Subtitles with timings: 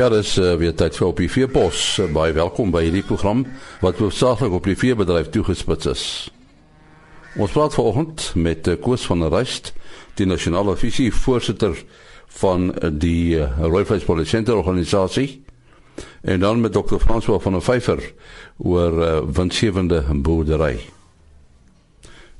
[0.00, 1.80] Ja, dis uh, weer tyd vir op die veepos.
[2.00, 3.42] Uh, baie welkom by hierdie program
[3.82, 6.04] wat hoofsaaklik op die veebedryf toegespits is.
[7.36, 9.74] Ons praat vanoggend met uh, Koos van der Rust,
[10.16, 11.76] die nasionale visie voorsitter
[12.40, 15.42] van uh, die uh, Rooi Vleis Producente organisasie
[16.24, 16.96] en dan met Dr.
[16.96, 18.00] François van der Vyver
[18.56, 20.78] oor uh, winsgewende boerdery.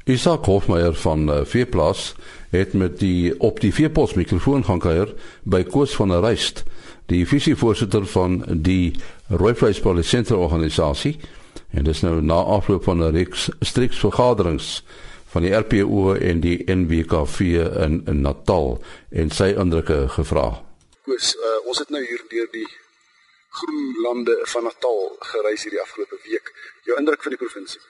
[0.08, 2.14] Isak Hofmeyer van uh, Veeplaas
[2.56, 5.12] het met die op die veepos mikrofoon gaan kuier
[5.44, 6.64] by Koos van der Rust
[7.10, 8.94] die visievoorsitter van die
[9.28, 11.16] Rooivleis Producente organisasie
[11.74, 14.82] en dis nou na afloop van 'n reeks striks vergaderings
[15.32, 17.40] van die RPO en die NWKV
[17.86, 20.62] in, in Natal en sy indrukke gevra.
[21.06, 22.66] Koos, uh, ons het nou hier deur die
[23.60, 26.52] groen lande van Natal gereis hierdie afgelope week.
[26.86, 27.80] Jou indruk van die provinsie?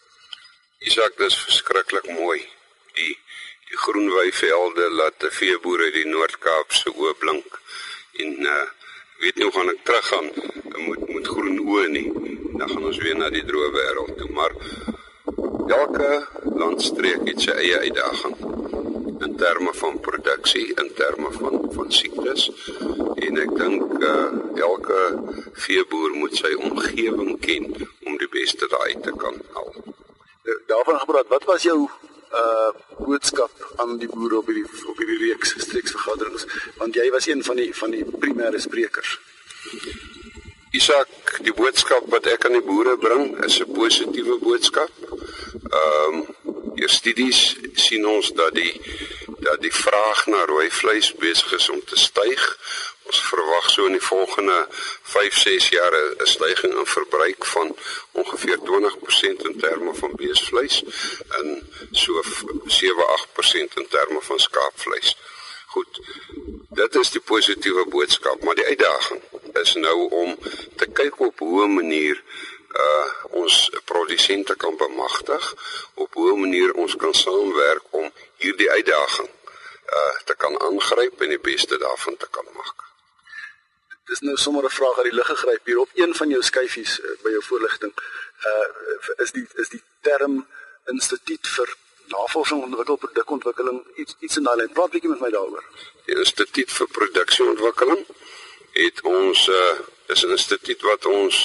[0.78, 2.40] Isak, dis verskriklik mooi.
[2.96, 3.16] Die
[3.70, 7.60] die groen weivelde laat die veeboere die Noord-Kaap se oë blink
[8.24, 8.64] en uh,
[9.20, 10.30] weet nie hoe gaan ek teruggaan
[10.86, 12.06] moet moet groen oë nie.
[12.56, 14.54] Dan gaan ons weer na die droë wêreld toe maar
[15.70, 16.10] elke
[16.60, 18.36] landstreek het sy eie uitdaging
[19.20, 22.48] in terme van produksie in terme van van siektes.
[23.26, 24.26] En ek dink uh,
[24.68, 25.00] elke
[25.66, 27.68] veeboer moet sy omgewing ken
[28.08, 29.74] om die beste daai te kan haal.
[30.66, 31.82] Daarvan gepraat wat was jou
[32.32, 32.70] uh
[33.06, 36.46] boodskap aan die boere op hierdie op hierdie reeks streeksvergaderings
[36.80, 39.18] want jy was een van die van die primêre sprekers.
[40.70, 44.92] Isak, die boodskap wat ek aan die boere bring is 'n positiewe boodskap.
[45.78, 46.26] Ehm um,
[46.76, 48.80] hier studies sien ons dat die
[49.40, 52.42] dat die vraag na rooi vleis besig is om te styg.
[53.10, 54.56] Ons verwag so in die volgende
[55.12, 57.76] 5-6 jaar 'n stygings in verbruik van
[58.12, 60.76] ongeveer 20% in terme van beesvleis
[61.38, 61.46] en
[61.90, 62.22] so
[62.66, 65.16] 7-8% in terme van skaapvleis.
[65.66, 66.00] Goed.
[66.80, 69.22] Dit is die positiewe boodskap, maar die uitdaging
[69.62, 70.38] is nou om
[70.76, 72.22] te kyk op hoe 'n manier
[72.84, 73.08] uh
[73.42, 75.54] ons produsente kan bemagtig,
[75.94, 79.30] op hoe 'n manier ons kan saamwerk om hierdie uitdaging
[79.98, 82.89] uh te kan aangryp en die beste daarvan te kan maak
[84.10, 87.00] dis nou sommer 'n vraag uit die lug gegryp hier op een van jou skyfies
[87.00, 87.92] uh, by jou voorligting.
[88.50, 88.66] Uh
[89.24, 90.46] is die is die term
[90.92, 91.68] instituut vir
[92.14, 94.72] navorsing ontwikkel produkontwikkeling iets iets in daai lyn.
[94.72, 95.64] Praat bietjie met my daaroor.
[96.06, 98.04] Die instituut vir produksieontwikkeling
[98.82, 99.78] het ons uh
[100.14, 101.36] is 'n instituut wat ons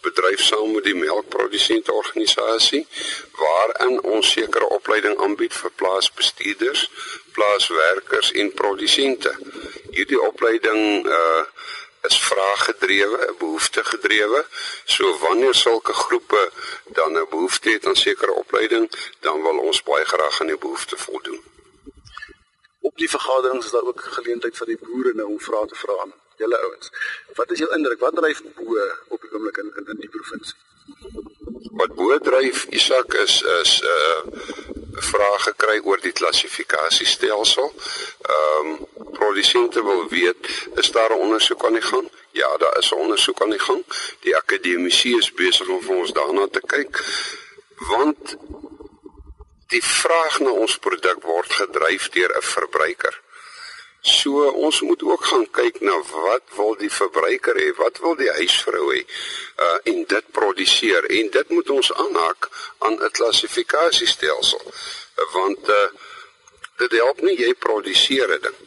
[0.00, 2.86] bedryf saam met die melkprodusente organisasie
[3.42, 6.90] waarin ons sekere opleiding aanbied vir plaasbestuurders,
[7.32, 9.32] plaaswerkers en produsente.
[9.90, 11.44] Hierdie opleiding uh
[12.08, 14.46] is vraaggedrewe, 'n behoefte gedrewe.
[14.84, 16.50] So wanneer sulke groepe
[16.84, 20.96] dan 'n behoefte het aan sekere opleiding, dan wil ons baie graag aan die behoefte
[20.96, 21.42] voldoen.
[22.80, 25.94] Op die vergaderings is daar ook geleentheid vir die boere nou om vrae te vra
[26.00, 26.90] aan julle ouens.
[27.34, 28.00] Wat is jou indruk?
[28.00, 30.56] Wat dryf boere op die oomblik in, in in die provinsie?
[31.72, 37.72] Wat boere dryf, Isak, is is 'n uh, vraag gekry oor die klassifikasiestelsel.
[38.22, 38.86] Ehm um,
[39.24, 42.10] produsente wil weet, is daar 'n ondersoek aan die gang?
[42.30, 43.82] Ja, daar is 'n ondersoek aan die gang.
[44.20, 46.94] Die akademici is besig om vir ons daarna te kyk
[47.92, 48.36] want
[49.66, 53.20] die vraag na ons produk word gedryf deur 'n verbruiker.
[54.00, 58.30] So ons moet ook gaan kyk na wat wil die verbruiker hê, wat wil die
[58.30, 59.02] huisvrou hê
[59.64, 62.48] uh en dit produseer en dit moet ons aanhaak
[62.78, 64.72] aan 'n klassifikasiestelsel
[65.32, 65.88] want uh
[66.76, 68.58] dit help nie jy produseer 'n ding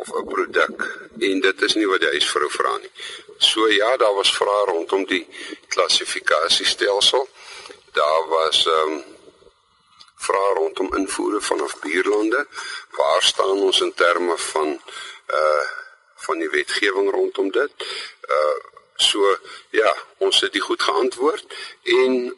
[0.00, 0.78] of 'n produk
[1.18, 2.90] en dit is nie wat die huisvrou vra nie.
[3.38, 5.26] So ja, daar was vrae rondom die
[5.68, 7.28] klassifikasiestelsel.
[7.92, 9.04] Daar was ehm um,
[10.26, 12.46] vrae rondom invoere vanaf buurlande.
[12.90, 14.80] Waar staan ons in terme van
[15.40, 15.66] uh
[16.26, 17.72] van die wetgewing rondom dit?
[18.28, 18.58] Uh
[18.94, 19.38] so
[19.70, 21.44] ja, ons het dit goed geantwoord
[21.82, 22.36] en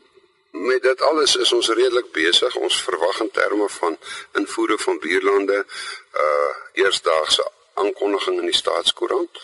[0.51, 2.57] met dit alles is ons redelik besig.
[2.57, 3.99] Ons verwag in terme van
[4.33, 5.65] invoere van buurlande
[6.25, 9.41] uh eersdaagse aankondiging in die staatskoerant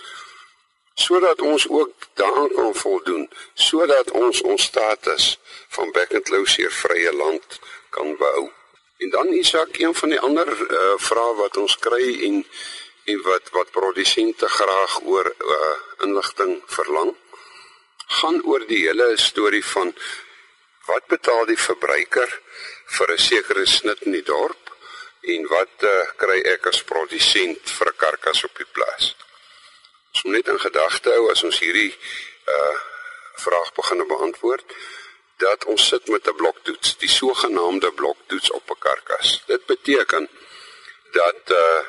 [0.96, 3.24] sodat ons ook daaraan kan voldoen
[3.54, 5.38] sodat ons ons status
[5.68, 7.58] van back and closure vrye land
[7.90, 8.50] kan bou.
[8.96, 12.46] En dan is ook een van die ander uh, vrae wat ons kry en
[13.04, 15.74] en wat wat produsente graag oor uh,
[16.06, 17.12] inligting verlang
[18.06, 19.92] gaan oor die hele storie van
[20.86, 22.30] wat betaal die verbruiker
[22.96, 24.66] vir 'n sekere snit in die dorp
[25.34, 29.14] en wat uh, kry ek as produsent vir 'n karkas op die plaas.
[30.12, 31.94] Ons moet net in gedagte hou as ons hierdie
[32.56, 32.76] uh
[33.36, 34.64] vraag begin beantwoord
[35.36, 39.42] dat ons sit met 'n bloktoets, die sogenaamde bloktoets op 'n karkas.
[39.46, 40.28] Dit beteken
[41.12, 41.82] dat uh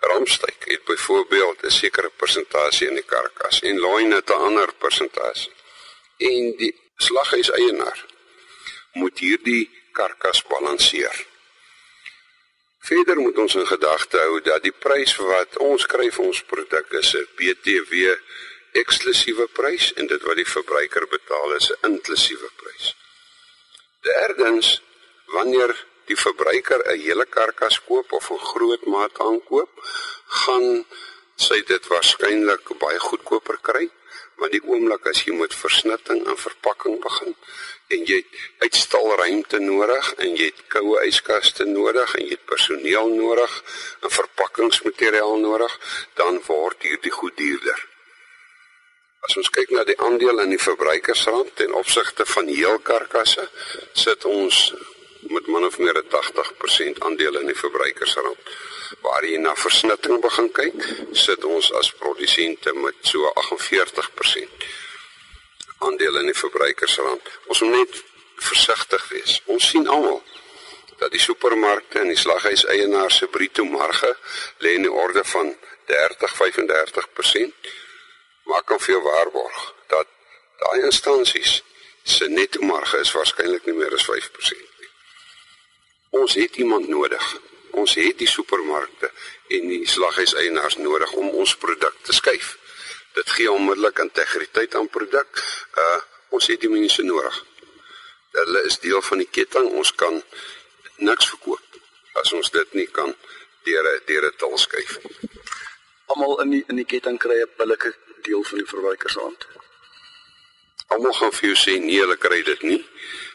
[0.00, 5.52] Ramsteik het byvoorbeeld 'n sekere persentasie in die karkas en loin het 'n ander persentasie.
[6.16, 8.11] En die slaghuis eienaar
[8.94, 11.26] moet hierdie karkas balanseer.
[12.82, 16.96] Verder moet ons in gedagte hou dat die prys wat ons kry vir ons produk
[17.00, 18.16] is 'n BTW
[18.82, 22.94] eksklusiewe prys en dit wat die verbruiker betaal is 'n inklusiewe prys.
[24.02, 24.82] Derdens,
[25.26, 25.70] wanneer
[26.10, 29.70] die verbruiker 'n hele karkas koop of 'n groot maat aankoop,
[30.26, 30.84] gaan
[31.36, 33.90] sy dit waarskynlik baie goedkoper kry,
[34.40, 37.36] want die oomblik as jy met versnitting en verpakking begin
[37.92, 43.12] en jy het uitstalruimte nodig en jy het koue yskaste nodig en jy het personeel
[43.14, 43.56] nodig
[44.00, 45.74] en verpakkingsmateriaal nodig,
[46.20, 47.88] dan word hierdie goed duurder.
[49.22, 53.44] As ons kyk na die aandeel in die verbruikersrand ten opsigte van heel karkasse,
[53.94, 54.64] sit ons
[55.22, 58.38] met min of meer 'n 80% aandeel in die verbruikersrand.
[59.00, 64.50] Waar jy na versnitting begin kyk, sit ons as produsente met so 48%
[65.78, 67.22] aandeel in die verbruikersrand.
[67.46, 68.02] Ons moet net
[68.36, 69.40] versigtig wees.
[69.44, 70.22] Ons sien almal
[70.98, 74.16] dat die supermarkte en die slaghuis eienaars se bruto marge
[74.58, 77.54] lê in die orde van 30-35%.
[78.42, 80.06] Maar kan jou waarborg dat
[80.58, 81.62] daai instansies
[82.02, 84.71] se netto marge is waarskynlik nie meer as 5%
[86.12, 87.40] ons het iemand nodig.
[87.70, 89.08] Ons het die supermarkte
[89.56, 92.56] en die slaghuiseienaars nodig om ons produk te skuif.
[93.16, 95.44] Dit gee onmiddellik integriteit aan produk.
[95.84, 96.00] Uh
[96.32, 97.34] ons het die mense nodig.
[98.32, 99.66] Hulle is deel van die ketting.
[99.76, 100.14] Ons kan
[100.96, 101.80] niks verkoop
[102.20, 103.12] as ons dit nie kan
[103.64, 104.98] deur 'n deur 'n tal skuif.
[106.06, 107.92] Almal in die in die ketting kry 'n billike
[108.22, 109.46] deel van die verbruikershand.
[110.86, 112.84] Almal gaan vir jou sê nee, hulle kry dit nie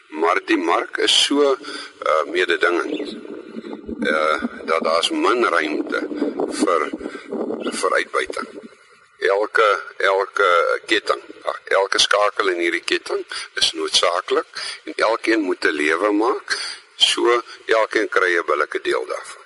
[0.08, 3.16] maar die mark is so uh, mededingend.
[4.00, 6.00] Uh dat daar's min ruimte
[6.62, 6.90] vir
[7.80, 8.48] vir uitbuiting.
[9.18, 10.48] Elke elke
[10.86, 11.22] ketting,
[11.64, 13.24] elke skakel in hierdie ketting
[13.54, 14.46] is noodsaaklik
[14.84, 16.56] en elkeen moet 'n lewe maak.
[16.96, 19.44] So elkeen kry 'n billike deel daarvan.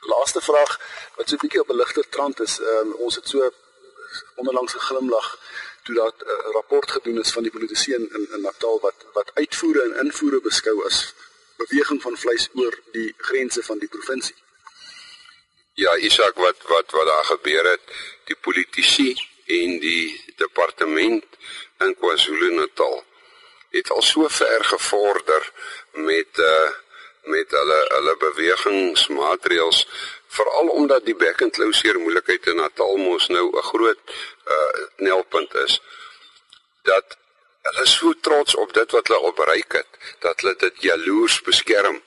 [0.00, 0.80] Laaste vraag
[1.16, 3.50] wat so 'n bietjie op 'n ligter trant is, um, ons het so
[4.34, 5.38] onderlangs 'n glimlag
[5.88, 8.98] toe dat 'n uh, rapport gedoen is van die politisie in, in in Natal wat
[9.12, 11.14] wat uitvoere en invoere beskou as
[11.56, 14.36] beweging van vleis oor die grense van die provinsie.
[15.72, 17.84] Ja, Isak wat wat wat daar gebeur het,
[18.24, 19.14] die politisie
[19.46, 21.24] en die departement
[21.78, 23.04] in KwaZulu-Natal
[23.70, 25.52] het al so ver gevorder
[25.92, 26.70] met uh
[27.28, 29.78] met hulle hulle bewegingsmaatreëls
[30.28, 31.16] veral omdat die
[31.50, 34.00] closure moeilikheid in Natal mos nou 'n groot
[34.54, 35.80] uh knelpunt is
[36.82, 37.16] dat
[37.62, 39.90] hulle so trots op dit wat hulle opbereik het
[40.24, 42.02] dat hulle dit jaloers beskerm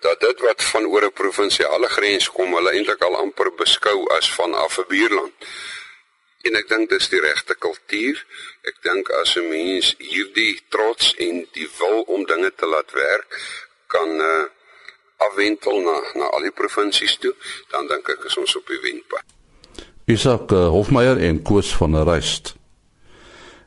[0.00, 4.32] dat dit wat van oor 'n provinsiale grens kom hulle eintlik al amper beskou as
[4.34, 5.34] van af 'n buurland.
[6.42, 8.24] En ek dink dis die regte kultuur.
[8.62, 13.28] Ek dink as 'n mens hierdie trots en die wil om dinge te laat werk
[13.86, 14.44] kan uh
[15.28, 17.34] afwentel na na al die provinsies toe,
[17.72, 19.24] dan dink ek is ons op die wenpad.
[20.10, 22.54] Isak uh, Hofmeyer en Koos van der Rust.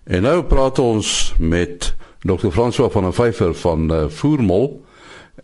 [0.05, 1.93] En nou praat ons met
[2.25, 2.51] Dr.
[2.53, 4.67] François van der Vyver van uh, Voermol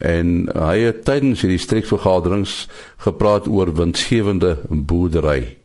[0.01, 2.65] en hy het tydens hierdie streekvergaderings
[3.05, 5.57] gepraat oor winsgewende boerdery.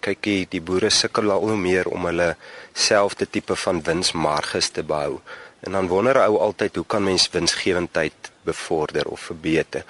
[0.00, 2.34] Kyk, die, die boere sukkel al hoe meer om hulle
[2.72, 5.18] selfde tipe van winsmarges te behou.
[5.60, 9.84] En dan wonder ou altyd hoe kan mens winsgewendheid bevorder of verbeter?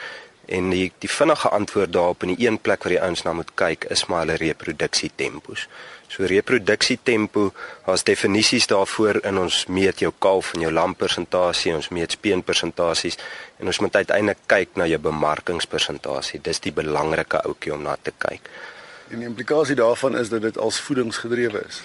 [0.47, 3.55] En die die vinnige antwoord daarop in die een plek waar die ouens na moet
[3.55, 5.69] kyk is maar hulle reproduksietempos.
[6.11, 7.53] So reproduksietempo,
[7.87, 12.43] daar's definisies daarvoor in ons meet jou kalf en jou lam persentasie, ons meet speen
[12.43, 13.19] persentasies
[13.63, 16.43] en ons moet uiteindelik kyk na jou bemarkingspersentasie.
[16.43, 18.51] Dis die belangrike ouetjie om na te kyk.
[19.11, 21.79] En die implikasie daarvan is dat dit als voedingsgedrewe is.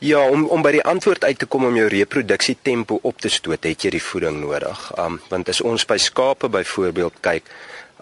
[0.00, 3.66] Ja, om om by die antwoord uit te kom om jou reproduksietempo op te stoot,
[3.68, 4.78] het jy die voeding nodig.
[4.96, 7.50] Um want as ons by skape byvoorbeeld kyk,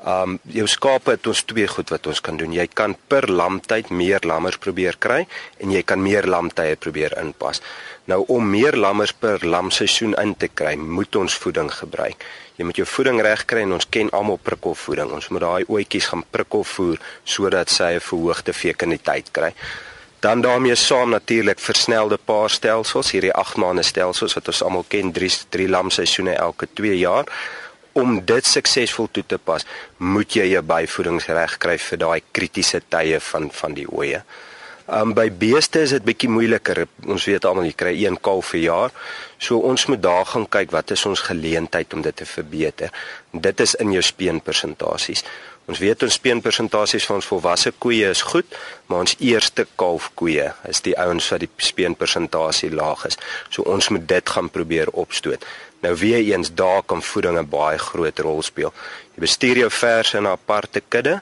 [0.07, 2.55] um jou skape het ons twee goed wat ons kan doen.
[2.55, 5.25] Jy kan per lamtyd meer lammers probeer kry
[5.59, 7.65] en jy kan meer lamtye probeer inpas.
[8.07, 12.23] Nou om meer lammers per lamseisoen in te kry, moet ons voeding gebruik.
[12.63, 15.11] Jy moet jou voeding reg kry en ons ken almal prikkelvoeding.
[15.19, 19.53] Ons moet daai oetjies gaan prikkelvoer sodat sy 'n verhoogde fekaliteit kry.
[20.21, 25.31] Dan daarmee saam natuurlik versnelde paarstelsels, hierdie 8 maande stelsels wat ons almal ken, 3
[25.55, 27.31] 3 lamseisoene elke 2 jaar.
[27.93, 33.21] Om dit suksesvol toe te pas, moet jy jou byvoedingsreg kry vir daai kritiese tye
[33.31, 34.23] van van die oeye.
[34.89, 36.87] Um by beeste is dit bietjie moeiliker.
[37.07, 38.95] Ons weet almal jy kry een kalf per jaar.
[39.39, 42.91] So ons moet daar gaan kyk wat is ons geleentheid om dit te verbeter.
[43.33, 45.25] Dit is in jou speenpersentasies
[45.69, 48.55] Ons weet ons speenpersentasies van ons volwasse koeie is goed,
[48.89, 53.19] maar ons eerste kalfkoeie is die ouens wat die speenpersentasie laag is.
[53.53, 55.45] So ons moet dit gaan probeer opstoot.
[55.85, 58.73] Nou weer eens daar kan voeding 'n baie groot rol speel.
[59.15, 61.21] Jy bestuur jou verse in 'n aparte kudde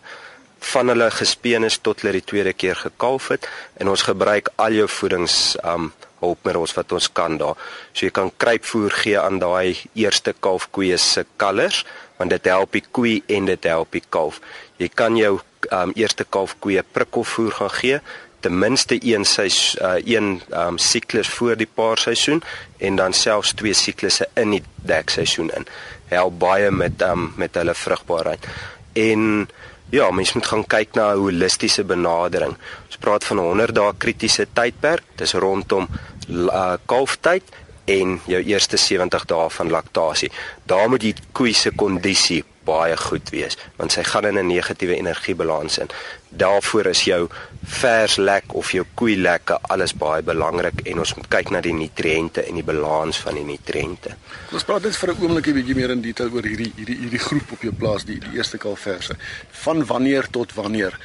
[0.58, 4.72] van hulle gespeen is tot hulle die tweede keer gekalf het en ons gebruik al
[4.72, 7.58] jou voedings um hulpmiddels wat ons kan daar.
[7.92, 11.84] So jy kan kruipvoer gee aan daai eerste kalfkoeie se kalvers
[12.16, 14.40] want dit help die koei en dit help die kalf.
[14.80, 15.38] Jy kan jou
[15.74, 18.00] um eerste kalfkoeie prikkelvoer gaan gee
[18.40, 22.42] ten minste een seisoen uh, een um siklus voor die paarseisoen
[22.78, 25.66] en dan selfs twee siklusse in die dekseisoen in.
[26.12, 28.46] Help baie met um met hulle vrugbaarheid.
[28.92, 29.48] En
[29.90, 32.56] ja, mens moet gaan kyk na 'n holistiese benadering.
[32.86, 35.04] Ons praat van 'n 100 dae kritiese tydperk.
[35.16, 35.88] Dis rondom
[36.28, 37.42] uh, kalftyd
[37.84, 40.30] en jou eerste 70 dae van laktasie.
[40.66, 44.96] Daar moet die koei se kondisie baie goed wees want sy gaan in 'n negatiewe
[44.96, 45.88] energiebalans in.
[46.28, 47.28] Daarvoor is jou
[47.64, 51.74] vers lek of jou koei lekke alles baie belangrik en ons moet kyk na die
[51.74, 54.16] nutriënte en die balans van die nutriënte.
[54.52, 57.24] Ons praat net vir 'n oomblik 'n bietjie meer in detail oor hierdie hierdie hierdie
[57.28, 59.16] groep op jou plaas die die eerste kalverse.
[59.50, 60.98] Van wanneer tot wanneer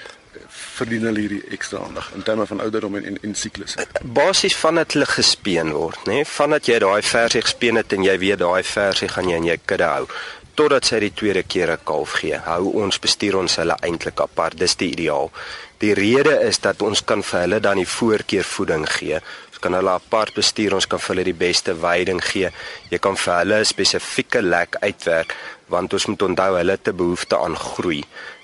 [0.51, 3.86] verdien hulle hierdie ekstra aandag in terme van ouderdom en en, en siklusse.
[4.01, 6.27] Basies vandat hulle gespeen word, nê, nee?
[6.27, 9.58] vandat jy daai versie gespeen het en jy weet daai versie gaan jy in jou
[9.65, 10.06] kudde hou
[10.55, 12.38] totdat sy die tweede keer 'n kalf gee.
[12.38, 14.58] Hou ons bestuur ons hulle eintlik apart.
[14.58, 15.31] Dis die ideaal.
[15.79, 19.20] Die rede is dat ons kan vir hulle dan die voorkeur voeding gee.
[19.50, 22.51] Ons kan hulle apart bestuur, ons kan vir hulle die beste veiding gee.
[22.89, 25.36] Jy kan vir hulle 'n spesifieke lek uitwerk
[25.67, 28.03] want ons moet onthou hulle 'n behoefte aan groei.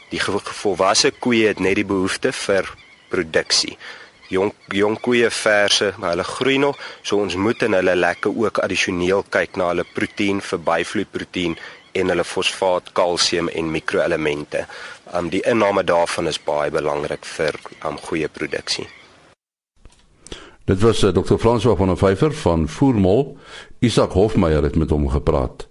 [0.10, 0.22] Die
[0.64, 2.66] volwasse koeie het net die behoefte vir
[3.10, 3.78] produksie.
[4.30, 8.60] Jong jong koeie verse, maar hulle groei nog, so ons moet in hulle lekke ook
[8.60, 11.56] addisioneel kyk na hulle proteïen vir byvloeiproteïen
[12.00, 14.66] en hulle fosfaat, kalsium en mikroelemente.
[15.16, 18.88] Um die inname daarvan is baie belangrik vir um goeie produksie.
[20.68, 21.38] Dit was eh, uh, Dr.
[21.40, 23.38] François van der Vyver van Voormol.
[23.80, 25.68] Isak Hofmeyer het met hom gepraat.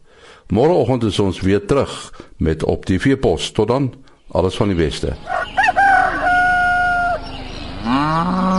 [0.49, 3.51] Môreoggend is ons weer terug met op die veepos.
[3.53, 3.93] Tot dan,
[4.31, 5.17] alles van die beste.
[7.85, 8.56] Ah.